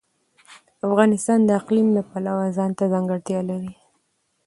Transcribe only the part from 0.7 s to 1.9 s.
افغانستان د اقلیم